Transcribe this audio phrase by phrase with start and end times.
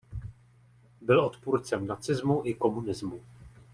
[1.01, 3.21] Byl odpůrcem nacismu i komunismu.